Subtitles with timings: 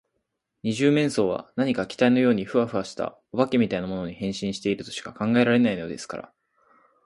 [0.63, 6.33] 二十面相は何か気体のようにフワフワした、お化けみたいなものに、変身しているとしか考えられないのですから。